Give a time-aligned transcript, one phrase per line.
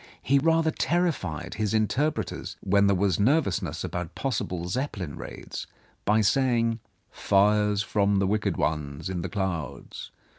[0.23, 5.67] He rather terrified his interpreters, when there was nervousness about possible Zeppelin raids,
[6.05, 6.79] by saving:
[7.11, 10.09] "Fires from the wicked ones in the clouds.